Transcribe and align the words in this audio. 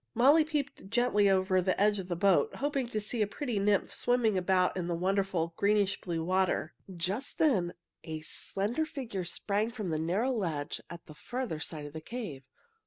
Molly 0.15 0.43
peeped 0.43 0.89
gently 0.89 1.29
over 1.29 1.61
the 1.61 1.79
edge 1.79 1.99
of 1.99 2.07
the 2.07 2.15
boat, 2.15 2.55
hoping 2.55 2.87
to 2.87 2.99
see 2.99 3.21
a 3.21 3.27
pretty 3.27 3.59
nymph 3.59 3.93
swimming 3.93 4.35
about 4.35 4.75
in 4.75 4.87
the 4.87 4.95
wonderful 4.95 5.53
greenish 5.57 6.01
blue 6.01 6.23
water. 6.23 6.73
Just 6.97 7.37
then 7.37 7.75
a 8.03 8.21
slender 8.21 8.87
figure 8.87 9.25
sprang 9.25 9.69
from 9.69 9.93
a 9.93 9.99
narrow 9.99 10.31
ledge 10.31 10.81
at 10.89 11.05
the 11.05 11.13
farther 11.13 11.59
side 11.59 11.85
of 11.85 11.93
the 11.93 12.01
cave. 12.01 12.43